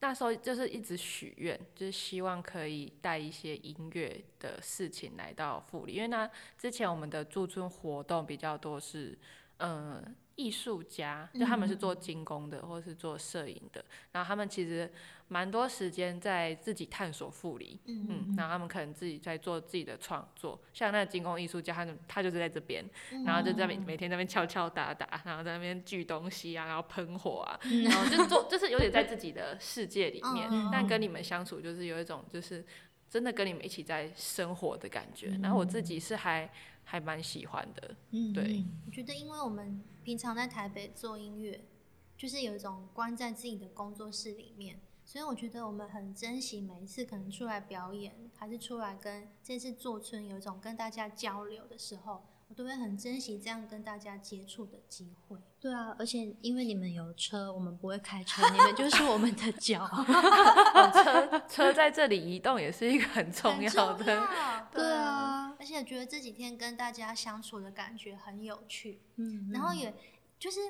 [0.00, 9.18] 那时候就是一直许愿，就是希望可以带一些音乐的事情来到富里，因为那之前我们的驻村活动比较多是，
[9.58, 14.90] 嗯、艺术家，就他们是做精工的，或是做摄影的，然后他们其实
[15.28, 23.24] 蛮多时间在自己探索富里，嗯嗯，然后他们可能自己在做自己的创作，像那个精工艺术家，他们他就是在这边，嗯。
[23.24, 27.84] 然后就在每每天在那边敲敲打打，然后在那边锯东西啊，然后喷火啊，嗯。
[27.84, 32.64] 然后就做 就是有点在自己的世界里面，嗯但跟你们相处就是有一种就是
[33.08, 36.50] 真的跟你们一起在生活的感觉，然后我自己是还
[36.82, 41.64] 还蛮喜欢的，嗯对，我觉得，因为我们平常在台北做音乐，
[42.14, 52.22] 就是有一种关在自己的工作室里面，所以我觉得我们很珍惜每一次可能出来表演，还是出来跟这次做春有一种跟大家交流的时候。
[52.54, 55.36] 我都会很珍惜这样跟大家接触的机会。
[55.58, 59.84] 对啊，而且因为你们有车，我们不会开车，你们就是我们的脚。
[60.94, 64.04] 车车在这里移动也是一个很重要的。
[64.70, 69.00] 对啊，而且觉得这几天跟大家相处的感觉很有趣。
[69.16, 69.92] 嗯，然后也
[70.38, 70.60] 就是，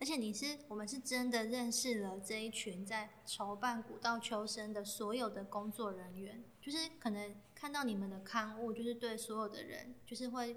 [0.00, 10.56] 而且你是我们是真的认识了这一群在筹办古道秋生的所有的工作人员，就是可能看到你们的刊物，就是对所有的人，就是会。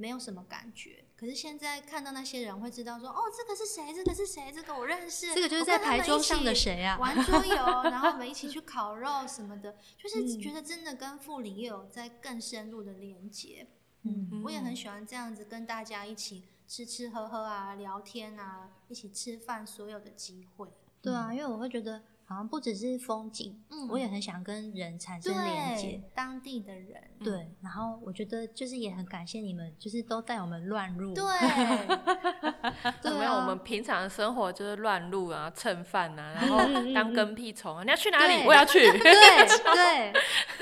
[0.00, 3.92] 没有什么感觉，可是现在看到那些人会知道说，哦，这个是谁？
[3.92, 4.50] 这个是谁？
[4.50, 5.34] 这个我认识。
[5.34, 6.96] 这个就是在牌桌上的谁啊？
[6.98, 7.54] 玩桌游，
[7.90, 13.66] 然后我们一起去 烤肉什么的，就是觉得真的跟富林又有在更深入的连接。
[14.04, 20.66] 嗯，我也很喜欢这样子跟大家一起吃吃喝喝啊，聊天啊，一起吃饭所有的机会。
[21.02, 22.02] 对啊，因为我会觉得。
[22.30, 27.50] 好像不只是风景，嗯，我也很想跟人产生连接，当地的人，对。
[27.60, 31.12] 然后我觉得就是也很感谢你们，就是都带我们乱入，
[33.02, 36.60] 对，没有我们平常的生活就是乱入啊，蹭饭啊，然后
[36.94, 38.44] 当跟屁虫啊，你要去哪里？
[38.46, 40.12] 我要去， 对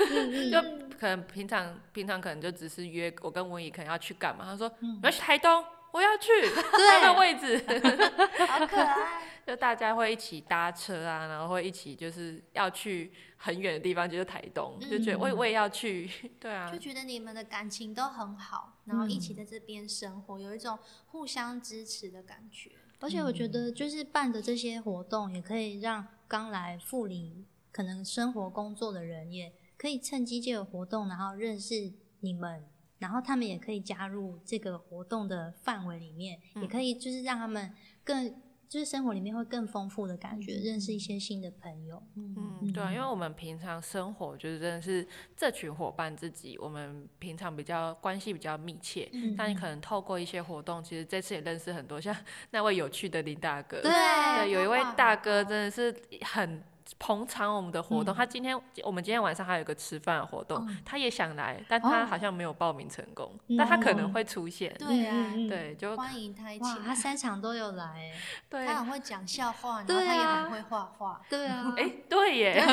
[0.08, 0.62] 对， 就
[0.98, 5.62] 可能平常平常可能就只是约我跟文怡可能要去干嘛，他说我要去台东。
[5.93, 6.30] 我要去
[6.72, 7.59] 他的位置，
[8.47, 9.22] 好可爱。
[9.49, 16.07] 就大家会一起搭车啊，然后会一起就是要去很远的地方，就是台东，就觉得我我也要去，
[16.39, 22.72] 对啊，就觉得你们的感情都很好，然后一起在这边生活，有一种互相支持的感觉。
[23.01, 32.66] 而且我觉得，就是办的这些活动，也可以让刚来富里可能生活工作的人，也可以趁机这个活动，然后认识你们。
[32.99, 37.72] 然后他们也可以加入这个活动的范围里面，也可以就是让他们
[38.05, 38.34] 更
[38.68, 42.03] 就是生活里面会更丰富的感觉，认识一些新的朋友。
[42.16, 49.09] 嗯，对啊，因为我们平常生活就是真的是这群伙伴自己，我们平常比较关系比较密切。
[49.14, 52.14] 嗯，但你可能透过一些活动，其实这次也认识很多像
[52.51, 53.80] 那位有趣的林大哥。
[53.80, 56.62] 对，有一位大哥真的是很。
[56.99, 64.74] 捧场我们的活动，他今天我们今天晚上还有一个吃饭的活动，他也想来，但他好像没有报名成功，但他可能会出现。
[64.78, 66.64] 对啊，对，就欢迎他一起。
[66.84, 68.12] 他三场都有来，
[68.49, 71.20] 对，他很会讲笑话，然后他也很会画画。
[71.28, 72.64] 对啊， 哎，对耶，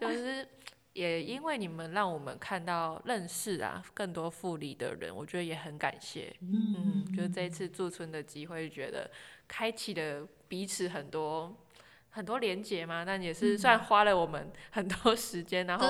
[0.00, 0.48] 就是
[0.94, 6.34] 也因为你们让我们看到认识啊更多富里的人，我觉得也很感谢。
[6.40, 9.08] 嗯，就是这一次驻村的机会，觉得
[9.46, 11.54] 开启了彼此很多。
[12.14, 15.86] 很多连接嘛，但也是算花了我们很多时间，然后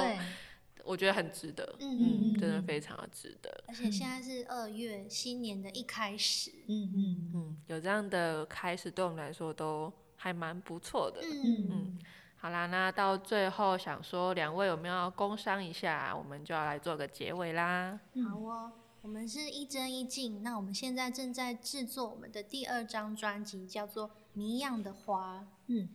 [0.84, 3.64] 我觉得很值得，嗯，真的非常的值得。
[3.66, 11.20] 而且现在是二月，新年的一开始，嗯嗯嗯，有这样的开始，对我们来说都还蛮不错的。
[11.22, 11.98] 嗯嗯，
[12.36, 16.12] 好啦，那到最后想说，两位有没有要工商一下？
[16.16, 18.00] 我们就要来做个结尾啦。
[18.28, 25.40] 好哦，我们是一真一静，那我们现在正在制作我们的第二张专辑，叫做《谜样的花》。
[25.66, 25.88] 嗯。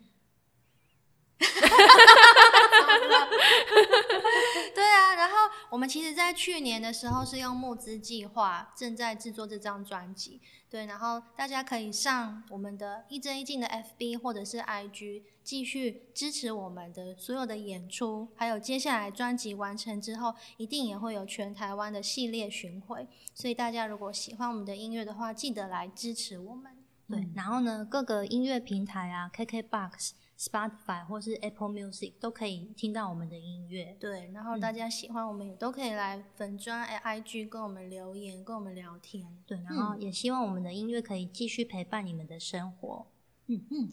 [4.74, 5.36] 对啊，然后
[5.70, 10.42] 我们其实，在去年的时候是用募资计划正在制作这张专辑。
[10.70, 23.08] 对，然后大家可以上我们的一真一静的 FB 或者是 IG，继续支持我们的所有的演出，还有接下来专辑完成之后，一定也会有全台湾的系列巡回。
[23.34, 26.74] 所以大家如果喜欢我们的音乐的话，记得来支持我们。
[27.10, 30.12] 对，然后呢，各个音乐平台啊，KKBOX。
[30.38, 33.98] Spotify 或是 Apple Music 都可以听到我们的音乐。
[34.00, 39.26] 对，然后大家喜欢我们也都可以来粉专 IG 跟我们留言，跟我们聊天。
[39.48, 43.08] 对，然后也希望我们的音乐可以继续陪伴你们的生活。
[43.48, 43.92] 嗯嗯，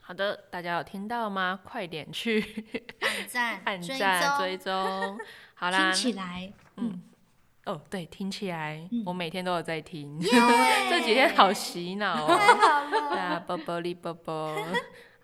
[0.00, 1.58] 好的，大家有听到吗？
[1.64, 2.40] 快点去
[3.00, 5.18] 按赞、按赞、追踪。
[5.54, 7.02] 好啦，听起来，嗯，
[7.64, 10.18] 哦，对，听起来，我每天都有在听，
[10.90, 12.36] 这几天好洗脑哦。
[12.36, 14.54] 太好了，对啊，啵啵哩啵啵。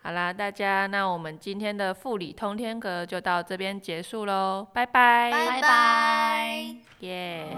[0.01, 7.57] 好啦，大家，那我们今天的富里通天阁就到这边结束喽，拜拜，拜拜，耶。